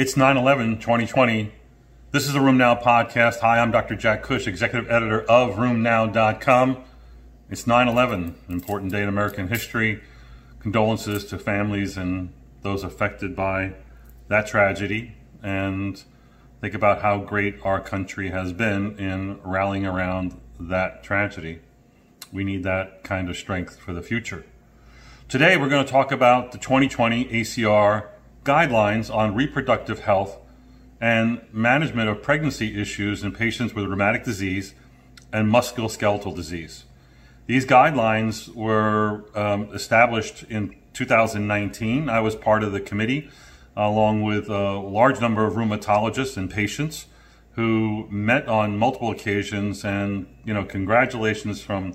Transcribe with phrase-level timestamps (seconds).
[0.00, 1.52] It's 9 11 2020.
[2.12, 3.40] This is the RheumNow podcast.
[3.40, 3.96] Hi, I'm Dr.
[3.96, 6.84] Jack Cush, executive editor of RheumNow.com.
[7.50, 10.00] It's 9 11, an important day in American history.
[10.60, 12.32] Condolences to families and
[12.62, 13.74] those affected by
[14.28, 15.16] that tragedy.
[15.42, 16.00] And
[16.60, 21.58] think about how great our country has been in rallying around that tragedy.
[22.32, 24.46] We need that kind of strength for the future.
[25.26, 28.10] Today, we're going to talk about the 2020 ACR
[28.44, 30.38] guidelines on reproductive health
[31.00, 34.74] and management of pregnancy issues in patients with rheumatic disease
[35.32, 36.84] and musculoskeletal disease.
[37.46, 42.08] These guidelines were um, established in 2019.
[42.08, 43.30] I was part of the committee
[43.76, 47.06] along with a large number of rheumatologists and patients
[47.52, 51.94] who met on multiple occasions and you know congratulations from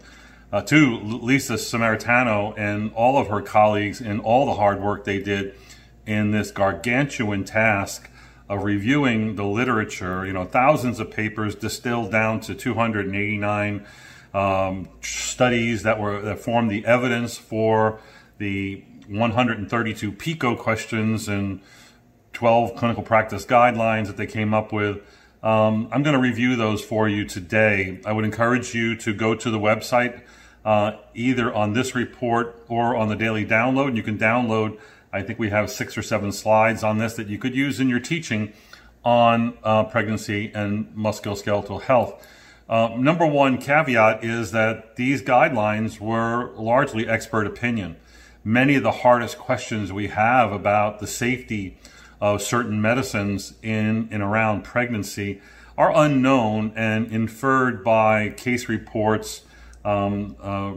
[0.52, 5.19] uh, to Lisa Sammaritano and all of her colleagues and all the hard work they
[5.19, 5.53] did
[6.05, 8.09] in this gargantuan task
[8.49, 13.85] of reviewing the literature, you know, thousands of papers distilled down to 289
[14.33, 17.99] um, studies that were that formed the evidence for
[18.37, 21.61] the 132 PICO questions and
[22.33, 24.97] 12 clinical practice guidelines that they came up with.
[25.43, 27.99] Um, I'm going to review those for you today.
[28.05, 30.21] I would encourage you to go to the website
[30.65, 33.95] uh, either on this report or on the daily download.
[33.95, 34.79] You can download
[35.14, 37.88] I think we have six or seven slides on this that you could use in
[37.88, 38.52] your teaching
[39.06, 42.28] on uh, pregnancy and musculoskeletal health.
[42.67, 47.95] Uh, number one caveat is that these guidelines were largely expert opinion.
[48.44, 51.77] Many of the hardest questions we have about the safety
[52.20, 55.42] of certain medicines in and around pregnancy
[55.77, 59.42] are unknown and inferred by case reports,
[59.86, 60.73] um, uh,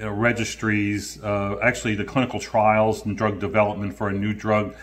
[0.00, 4.74] uh, registries, uh, actually the clinical trials and drug development for a new drug.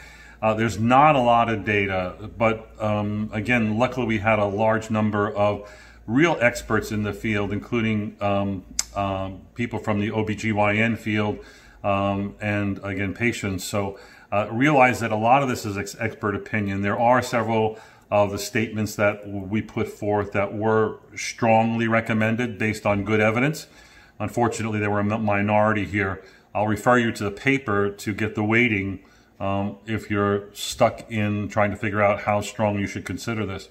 [0.41, 4.89] Uh, there's not a lot of data, but um, again, luckily we had a large
[4.89, 5.69] number of
[6.05, 8.63] real experts in the field, including um,
[8.95, 11.39] um, people from the OBGYN field
[11.83, 13.63] um, and again, patients.
[13.63, 13.99] So
[14.31, 16.81] uh, realize that a lot of this is ex- expert opinion.
[16.81, 17.79] There are several
[18.11, 23.67] of the statements that we put forth that were strongly recommended based on good evidence.
[24.19, 26.23] Unfortunately, they were a minority here.
[26.53, 28.99] I'll refer you to the paper to get the weighting
[29.39, 33.67] um, if you're stuck in trying to figure out how strong you should consider this.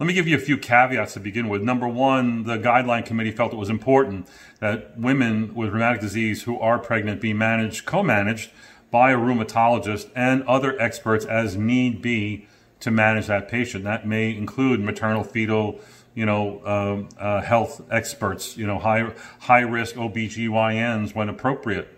[0.00, 1.62] Let me give you a few caveats to begin with.
[1.62, 4.26] Number one, the guideline committee felt it was important
[4.58, 8.50] that women with rheumatic disease who are pregnant be managed, co managed
[8.90, 12.48] by a rheumatologist and other experts as need be
[12.80, 13.84] to manage that patient.
[13.84, 15.80] That may include maternal fetal
[16.14, 21.88] you know, um, uh, health experts, you know, high, high risk OBGYNs when appropriate.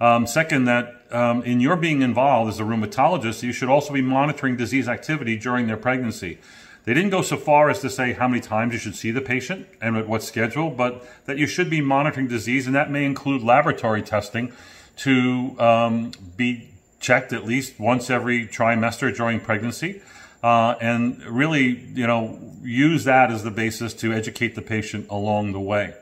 [0.00, 4.02] Um, second, that um, in your being involved as a rheumatologist, you should also be
[4.02, 6.38] monitoring disease activity during their pregnancy.
[6.84, 9.22] They didn't go so far as to say how many times you should see the
[9.22, 13.04] patient and at what schedule, but that you should be monitoring disease, and that may
[13.04, 14.52] include laboratory testing
[14.96, 16.68] to um, be
[17.00, 20.02] checked at least once every trimester during pregnancy
[20.44, 25.52] uh, and really, you know, use that as the basis to educate the patient along
[25.52, 25.94] the way.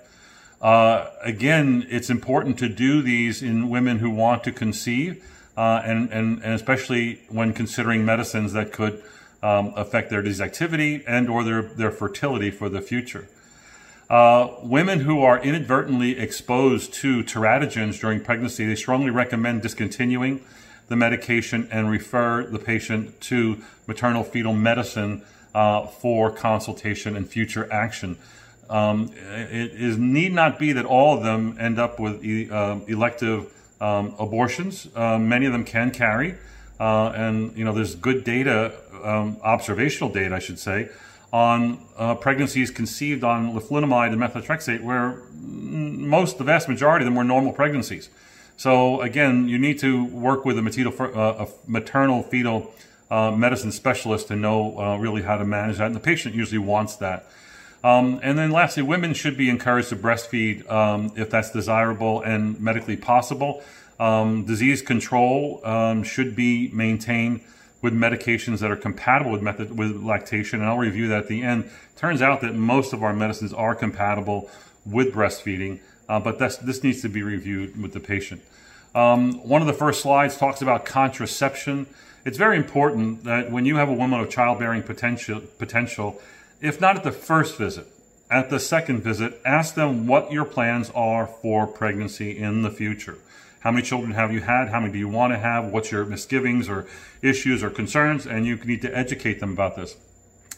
[0.61, 5.25] Uh, again, it's important to do these in women who want to conceive,
[5.57, 9.01] uh, and, and, and especially when considering medicines that could
[9.45, 13.29] um, affect their disease activity and or their, their fertility for the future.
[14.11, 20.45] Uh, women who are inadvertently exposed to teratogens during pregnancy, they strongly recommend discontinuing
[20.88, 25.22] the medication and refer the patient to maternal fetal medicine
[25.54, 28.19] uh, for consultation and future action.
[28.70, 32.78] Um, it is, need not be that all of them end up with e- uh,
[32.87, 34.88] elective um, abortions.
[34.94, 36.37] Uh, many of them can carry,
[36.81, 38.72] uh, and you know there's good data,
[39.04, 40.88] um, observational data, I should say,
[41.32, 47.14] on uh, pregnancies conceived on leflunomide and methotrexate, where most, the vast majority of them
[47.14, 48.08] were normal pregnancies.
[48.62, 52.73] So again, you need to work with a maternal, uh, a maternal fetal
[53.11, 56.59] uh, medicine specialist to know uh, really how to manage that, and the patient usually
[56.59, 57.26] wants that.
[57.82, 62.61] Um, and then lastly, women should be encouraged to breastfeed um, if that's desirable and
[62.61, 63.64] medically possible.
[63.99, 67.41] Um, disease control um, should be maintained
[67.81, 71.43] with medications that are compatible with method with lactation, and I'll review that at the
[71.43, 71.69] end.
[71.97, 74.49] Turns out that most of our medicines are compatible
[74.87, 78.43] with breastfeeding uh, but this needs to be reviewed with the patient.
[78.94, 81.87] Um, one of the first slides talks about contraception.
[82.25, 86.20] It's very important that when you have a woman of childbearing potential, potential,
[86.60, 87.87] if not at the first visit,
[88.31, 93.19] at the second visit, ask them what your plans are for pregnancy in the future.
[93.60, 94.70] How many children have you had?
[94.70, 95.66] How many do you want to have?
[95.66, 96.87] What's your misgivings or
[97.20, 98.26] issues or concerns?
[98.26, 99.96] And you need to educate them about this.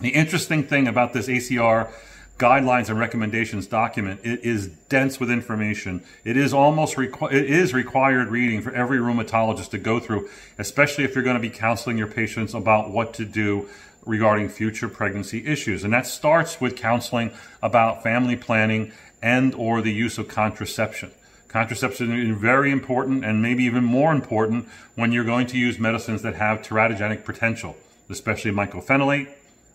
[0.01, 1.91] The interesting thing about this ACR
[2.39, 6.03] guidelines and recommendations document, it is dense with information.
[6.25, 10.29] It is almost requ- it is required reading for every rheumatologist to go through,
[10.59, 13.69] especially if you're going to be counseling your patients about what to do
[14.05, 15.85] regarding future pregnancy issues.
[15.85, 17.31] And that starts with counseling
[17.63, 18.93] about family planning
[19.23, 21.13] and or the use of contraception.
[21.49, 26.23] Contraception is very important and maybe even more important when you're going to use medicines
[26.23, 27.77] that have teratogenic potential,
[28.11, 29.29] especially mycophenolate,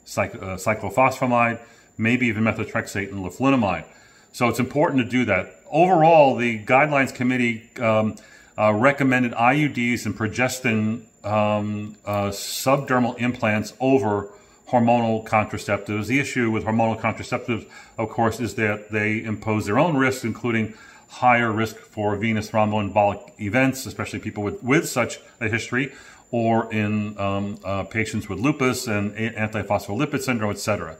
[0.05, 1.59] cyc- uh, cyclophosphamide,
[1.99, 3.85] maybe even methotrexate and leflunomide.
[4.31, 5.61] So it's important to do that.
[5.69, 8.15] Overall, the guidelines committee um,
[8.57, 14.29] uh, recommended IUDs and progestin um, uh, subdermal implants over
[14.69, 16.07] hormonal contraceptives.
[16.07, 17.67] The issue with hormonal contraceptives,
[17.97, 20.73] of course, is that they impose their own risks, including
[21.09, 25.91] higher risk for venous thromboembolic events, especially people with, with such a history,
[26.31, 30.97] or in um, uh, patients with lupus and antiphospholipid syndrome, etc.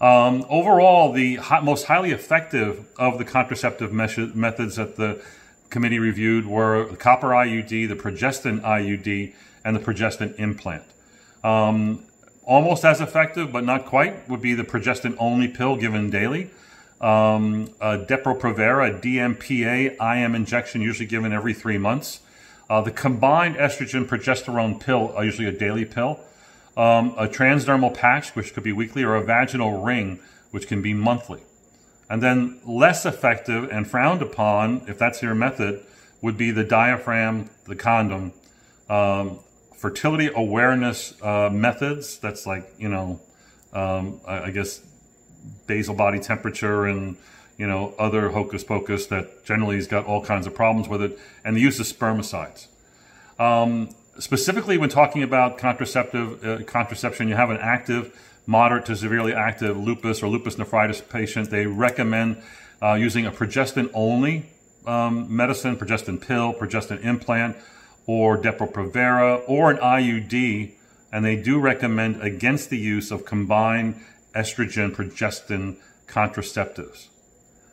[0.00, 5.22] Um, overall, the most highly effective of the contraceptive methods that the
[5.70, 10.82] committee reviewed were the copper IUD, the progestin IUD, and the progestin implant.
[11.42, 12.04] Um,
[12.44, 16.50] almost as effective, but not quite, would be the progestin only pill given daily.
[17.00, 22.20] Um, a Depo-Provera, DMPA IM injection, usually given every three months.
[22.68, 26.20] Uh, the combined estrogen progesterone pill, uh, usually a daily pill
[26.76, 30.94] um, a transdermal patch, which could be weekly, or a vaginal ring, which can be
[30.94, 31.42] monthly.
[32.10, 35.84] And then less effective and frowned upon, if that's your method,
[36.20, 38.32] would be the diaphragm, the condom,
[38.88, 39.40] um,
[39.76, 42.18] fertility awareness uh, methods.
[42.18, 43.20] That's like, you know,
[43.72, 44.80] um, I, I, guess
[45.66, 47.16] basal body temperature and,
[47.58, 51.18] you know, other hocus pocus that generally has got all kinds of problems with it,
[51.44, 52.68] and the use of spermicides.
[53.38, 59.32] Um, specifically when talking about contraceptive uh, contraception, you have an active, moderate to severely
[59.32, 61.50] active lupus or lupus nephritis patient.
[61.50, 62.42] They recommend
[62.82, 64.50] uh, using a progestin only
[64.86, 67.56] um, medicine, progestin pill, progestin implant,
[68.06, 70.72] or Depo-Provera, or an IUD,
[71.10, 74.00] and they do recommend against the use of combined
[74.34, 75.76] estrogen progestin
[76.06, 77.08] contraceptives.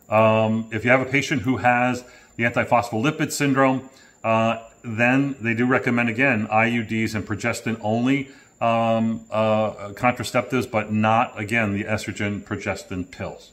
[0.09, 2.03] Um, if you have a patient who has
[2.35, 3.89] the antiphospholipid syndrome,
[4.23, 8.30] uh, then they do recommend again IUDs and progestin only
[8.60, 13.51] um, uh, contraceptives, but not again the estrogen progestin pills.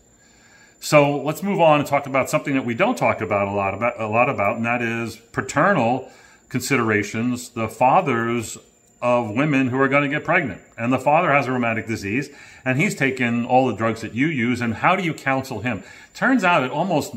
[0.80, 3.74] So let's move on and talk about something that we don't talk about a lot
[3.74, 6.10] about a lot about, and that is paternal
[6.48, 7.50] considerations.
[7.50, 8.58] The fathers
[9.00, 12.30] of women who are going to get pregnant, and the father has a rheumatic disease,
[12.64, 14.60] and he's taken all the drugs that you use.
[14.60, 15.82] And how do you counsel him?
[16.14, 17.14] Turns out it almost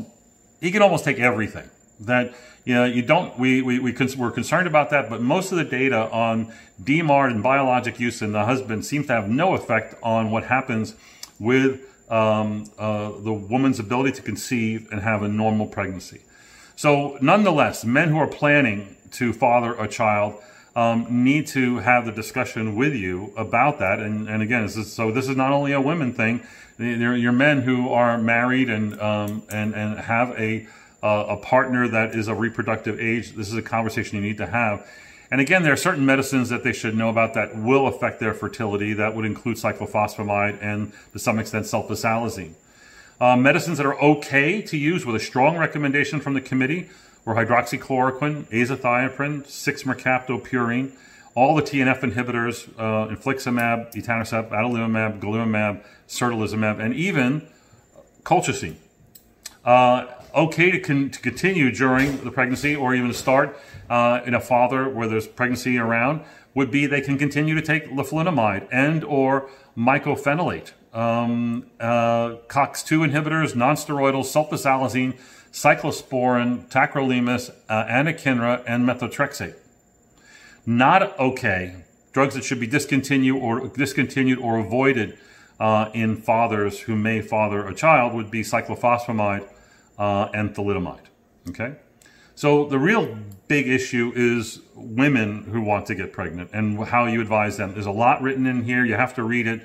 [0.60, 1.68] he can almost take everything
[2.06, 2.34] that
[2.64, 5.64] you know you don't we, we, we we're concerned about that but most of the
[5.64, 6.52] data on
[6.82, 10.94] DMARD and biologic use in the husband seems to have no effect on what happens
[11.38, 16.20] with um, uh, the woman's ability to conceive and have a normal pregnancy.
[16.76, 20.40] So nonetheless men who are planning to father a child
[20.74, 23.98] um, need to have the discussion with you about that.
[23.98, 26.42] And, and again this is, so this is not only a women thing.
[26.78, 30.66] You're men who are married and um, and and have a
[31.02, 34.46] uh, a partner that is of reproductive age, this is a conversation you need to
[34.46, 34.86] have.
[35.30, 38.34] And again, there are certain medicines that they should know about that will affect their
[38.34, 38.92] fertility.
[38.92, 42.52] That would include cyclophosphamide and, to some extent, sulfasalazine.
[43.18, 46.90] Uh, medicines that are okay to use with a strong recommendation from the committee
[47.24, 50.92] were hydroxychloroquine, azathioprine, 6-mercaptopurine,
[51.34, 57.48] all the TNF inhibitors, uh, infliximab, etanercept, adalimumab, golimumab, certolizumab, and even
[58.22, 58.74] colchicine.
[59.64, 63.58] Uh, okay to, con- to continue during the pregnancy or even start
[63.90, 66.22] uh, in a father where there's pregnancy around
[66.54, 73.54] would be they can continue to take leflunomide and or mycophenolate, um, uh, COX-2 inhibitors,
[73.54, 75.18] nonsteroidal sulfasalazine,
[75.50, 79.54] cyclosporin, tacrolimus, uh, anakinra, and methotrexate.
[80.64, 81.76] Not okay.
[82.12, 85.18] Drugs that should be discontinued or discontinued or avoided
[85.58, 89.46] uh, in fathers who may father a child would be cyclophosphamide,
[89.98, 91.06] uh, and thalidomide.
[91.48, 91.74] Okay?
[92.34, 93.18] So the real
[93.48, 97.74] big issue is women who want to get pregnant and how you advise them.
[97.74, 98.84] There's a lot written in here.
[98.84, 99.62] You have to read it.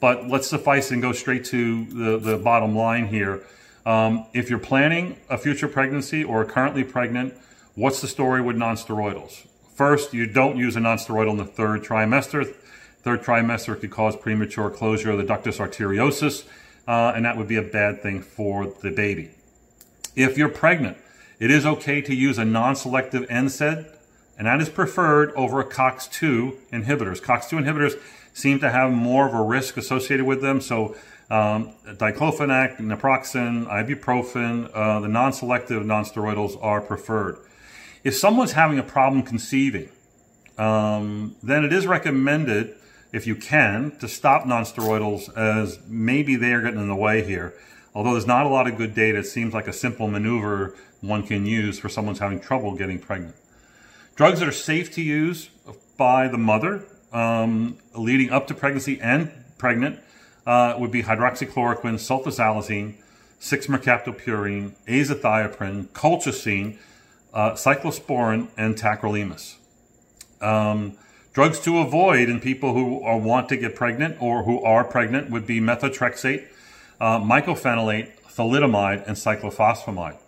[0.00, 3.44] But let's suffice and go straight to the, the bottom line here.
[3.84, 7.34] Um, if you're planning a future pregnancy or currently pregnant,
[7.74, 9.46] what's the story with nonsteroidals?
[9.74, 12.46] First, you don't use a nonsteroidal in the third trimester.
[13.02, 16.44] Third trimester could cause premature closure of the ductus arteriosus,
[16.88, 19.30] uh, and that would be a bad thing for the baby.
[20.16, 20.96] If you're pregnant
[21.38, 23.84] It is okay to use a non-selective NSAID,
[24.38, 27.22] and that is preferred over COX-2 inhibitors.
[27.22, 28.00] COX-2 inhibitors
[28.32, 30.96] seem to have more of a risk associated with them, so
[31.28, 37.36] um, diclofenac, naproxen, ibuprofen, uh, the non-selective nonsteroidals are preferred.
[38.02, 39.90] If someone's having a problem conceiving,
[40.56, 42.74] um, then it is recommended,
[43.12, 47.52] if you can, to stop nonsteroidals as maybe they are getting in the way here.
[47.96, 51.22] Although there's not a lot of good data, it seems like a simple maneuver one
[51.22, 53.34] can use for someone's having trouble getting pregnant.
[54.16, 55.48] Drugs that are safe to use
[55.96, 59.98] by the mother um, leading up to pregnancy and pregnant
[60.46, 62.96] uh, would be hydroxychloroquine, sulfasalazine,
[63.40, 66.76] 6-mercaptopurine, azathioprine, colchicine,
[67.32, 69.54] uh, cyclosporin, and tacrolimus.
[70.42, 70.98] Um,
[71.32, 75.30] drugs to avoid in people who are, want to get pregnant or who are pregnant
[75.30, 76.48] would be methotrexate,
[77.00, 80.18] uh, mycophenolate, thalidomide, and cyclophosphamide.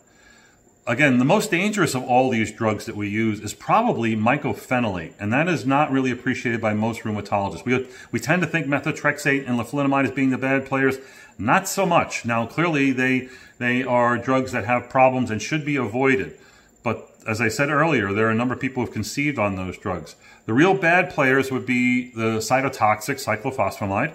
[0.86, 5.30] Again, the most dangerous of all these drugs that we use is probably mycophenolate, and
[5.34, 7.64] that is not really appreciated by most rheumatologists.
[7.66, 10.96] We, we tend to think methotrexate and leflunomide as being the bad players.
[11.36, 12.24] Not so much.
[12.24, 16.38] Now, clearly, they, they are drugs that have problems and should be avoided.
[16.82, 19.76] But as I said earlier, there are a number of people who've conceived on those
[19.76, 20.16] drugs.
[20.46, 24.14] The real bad players would be the cytotoxic cyclophosphamide,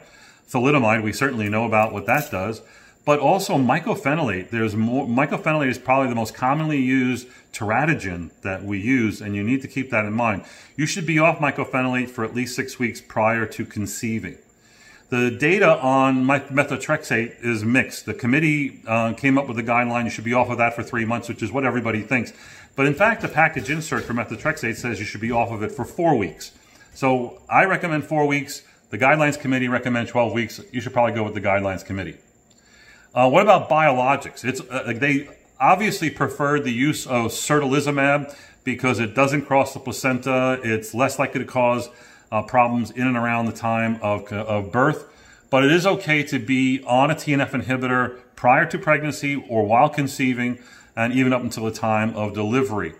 [0.49, 1.03] thalidomide.
[1.03, 2.61] We certainly know about what that does
[3.05, 4.49] but also mycophenolate.
[4.49, 9.43] There's more, mycophenolate is probably the most commonly used teratogen that we use, and you
[9.43, 10.43] need to keep that in mind.
[10.77, 14.37] You should be off mycophenolate for at least six weeks prior to conceiving.
[15.09, 18.05] The data on methotrexate is mixed.
[18.05, 20.81] The committee uh, came up with a guideline you should be off of that for
[20.81, 22.33] three months, which is what everybody thinks.
[22.75, 25.71] But in fact, the package insert for methotrexate says you should be off of it
[25.71, 26.51] for four weeks.
[26.95, 28.63] So I recommend four weeks.
[28.93, 30.61] The guidelines committee recommend 12 weeks.
[30.71, 32.15] You should probably go with the guidelines committee.
[33.15, 34.45] Uh, what about biologics?
[34.45, 40.59] It's uh, they obviously prefer the use of certolizumab because it doesn't cross the placenta.
[40.63, 41.89] It's less likely to cause
[42.31, 45.11] uh, problems in and around the time of, of birth.
[45.49, 49.89] But it is okay to be on a TNF inhibitor prior to pregnancy or while
[49.89, 50.59] conceiving
[50.95, 52.93] and even up until the time of delivery.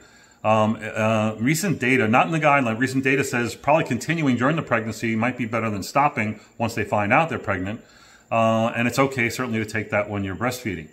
[0.44, 4.62] Um, uh, recent data, not in the guideline, recent data says probably continuing during the
[4.62, 7.82] pregnancy might be better than stopping once they find out they're pregnant.
[8.30, 10.90] Uh, and it's okay certainly to take that when you're breastfeeding.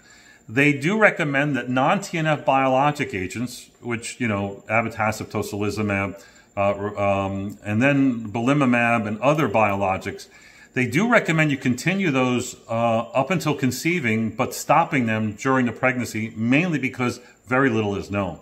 [0.48, 6.22] They do recommend that non-TNF biologic agents, which, you know, abatacept, tocilizumab,
[6.56, 10.28] uh, um, and then belimumab and other biologics,
[10.74, 15.72] they do recommend you continue those uh, up until conceiving, but stopping them during the
[15.72, 18.38] pregnancy, mainly because very little is known.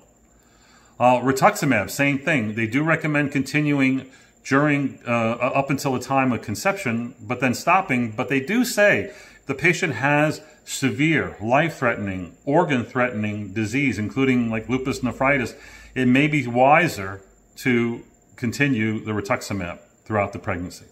[0.99, 2.55] Uh, rituximab, same thing.
[2.55, 4.11] They do recommend continuing
[4.45, 8.11] during uh, up until the time of conception, but then stopping.
[8.11, 9.12] But they do say
[9.47, 15.55] the patient has severe, life-threatening, organ-threatening disease, including like lupus nephritis.
[15.95, 17.23] It may be wiser
[17.57, 18.02] to
[18.37, 20.87] continue the rituximab throughout the pregnancy.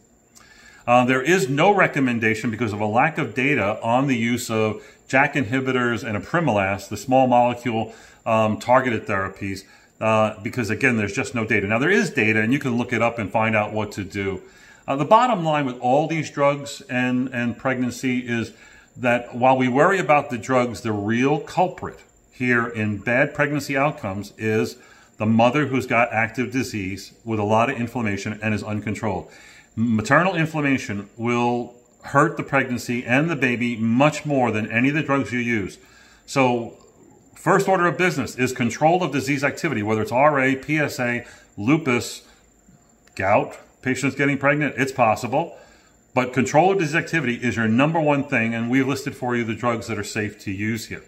[0.86, 4.82] Uh, there is no recommendation because of a lack of data on the use of
[5.08, 7.92] JAK inhibitors and apremilast, the small molecule
[8.24, 9.64] um, targeted therapies,
[10.00, 11.66] uh, because again, there's just no data.
[11.66, 14.04] Now there is data, and you can look it up and find out what to
[14.04, 14.42] do.
[14.86, 18.52] Uh, the bottom line with all these drugs and and pregnancy is
[18.96, 22.00] that while we worry about the drugs, the real culprit
[22.30, 24.76] here in bad pregnancy outcomes is
[25.16, 29.30] the mother who's got active disease with a lot of inflammation and is uncontrolled.
[29.74, 35.02] Maternal inflammation will hurt the pregnancy and the baby much more than any of the
[35.02, 35.78] drugs you use.
[36.26, 36.76] So
[37.36, 41.24] First order of business is control of disease activity, whether it's RA, PSA,
[41.56, 42.22] lupus,
[43.14, 45.56] gout, patients getting pregnant, it's possible.
[46.14, 49.44] But control of disease activity is your number one thing, and we've listed for you
[49.44, 51.04] the drugs that are safe to use here.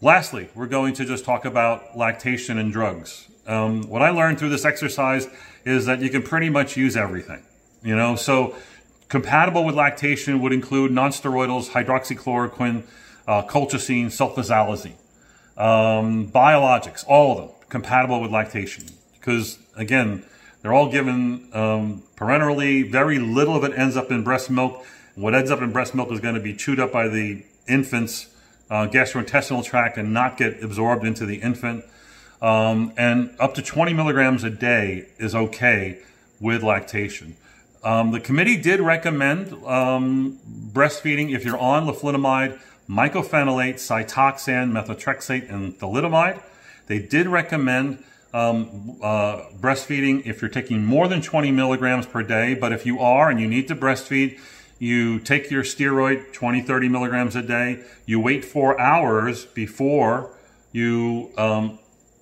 [0.00, 3.28] Lastly, we're going to just talk about lactation and drugs.
[3.46, 5.28] Um, what I learned through this exercise
[5.66, 7.42] is that you can pretty much use everything.
[7.82, 8.56] You know, so
[9.08, 12.84] compatible with lactation would include nonsteroidals, hydroxychloroquine,
[13.28, 14.94] uh, colchicine, sulfasalazine.
[15.60, 20.24] Um, biologics, all of them compatible with lactation because again,
[20.62, 22.90] they're all given um, parenterally.
[22.90, 24.84] Very little of it ends up in breast milk.
[25.14, 28.34] What ends up in breast milk is going to be chewed up by the infant's
[28.70, 31.84] uh, gastrointestinal tract and not get absorbed into the infant.
[32.40, 35.98] Um, and up to 20 milligrams a day is okay
[36.40, 37.36] with lactation.
[37.84, 40.38] Um, the committee did recommend um,
[40.72, 42.58] breastfeeding if you're on leflunomide
[42.90, 46.42] mycophenolate, cytoxan, methotrexate, and thalidomide.
[46.88, 48.02] They did recommend
[48.34, 52.98] um, uh, breastfeeding if you're taking more than 20 milligrams per day, but if you
[52.98, 54.40] are and you need to breastfeed,
[54.80, 57.84] you take your steroid 20, 30 milligrams a day.
[58.06, 60.34] You wait four hours before
[60.72, 61.78] you um,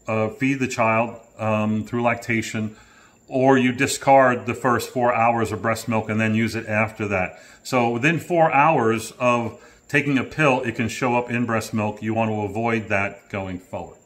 [0.06, 2.76] uh, feed the child um, through lactation,
[3.28, 7.06] or you discard the first four hours of breast milk and then use it after
[7.08, 7.38] that.
[7.62, 12.02] So within four hours of taking a pill, it can show up in breast milk.
[12.02, 13.96] You want to avoid that going forward.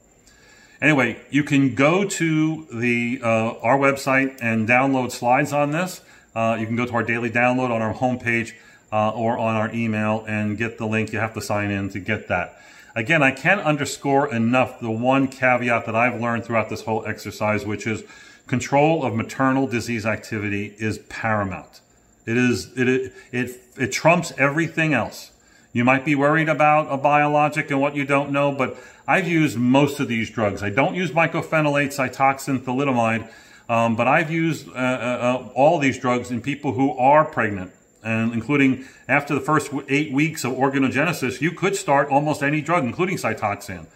[0.81, 6.01] Anyway, you can go to the uh, our website and download slides on this.
[6.35, 8.53] Uh, you can go to our daily download on our homepage
[8.93, 11.13] uh, or on our email and get the link.
[11.13, 12.59] You have to sign in to get that.
[12.95, 17.65] Again, I can't underscore enough the one caveat that I've learned throughout this whole exercise,
[17.65, 18.05] which is
[18.47, 21.81] control of maternal disease activity is paramount.
[22.27, 25.32] It is it it it, it trumps everything else.
[25.73, 28.77] You might be worried about a biologic and what you don't know, but
[29.09, 30.63] I've used most of these drugs.
[30.63, 33.31] I don't use mycophenolate, cytoxan, thalidomide,
[33.71, 37.73] um, but I've used uh, uh, uh, all these drugs in people who are pregnant,
[38.05, 42.85] and including after the first eight weeks of organogenesis, you could start almost any drug,
[42.85, 43.87] including cytoxan.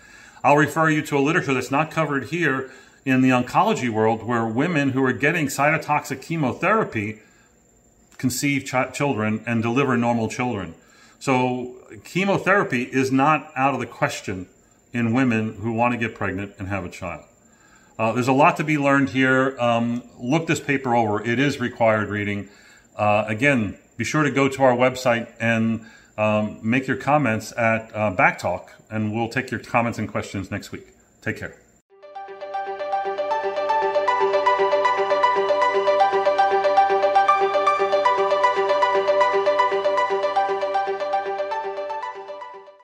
[0.43, 2.71] I'll refer you to a literature that's not covered here
[3.05, 7.21] in the oncology world, where women who are getting cytotoxic chemotherapy
[8.17, 10.75] conceive ch- children and deliver normal children.
[11.19, 14.49] So chemotherapy is not out of the question
[14.93, 17.25] in women who want to get pregnant and have a child.
[17.99, 19.59] Uh, there's a lot to be learned here.
[19.59, 21.25] Um, look this paper over.
[21.25, 22.49] It is required reading.
[22.95, 25.87] Uh, again, be sure to go to our website and
[26.19, 30.73] um, make your comments at uh, Backtalk, and we'll take your comments and questions next
[30.73, 30.89] week.
[31.23, 31.66] Take care.